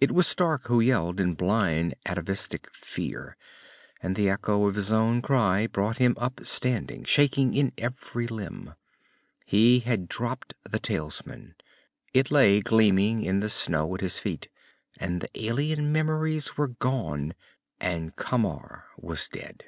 [0.00, 3.36] It was Stark who yelled in blind atavistic fear,
[4.00, 8.74] and the echo of his own cry brought him up standing, shaking in every limb.
[9.44, 11.56] He had dropped the talisman.
[12.14, 14.46] It lay gleaming in the snow at his feet,
[14.96, 17.34] and the alien memories were gone
[17.80, 19.64] and Camar was dead.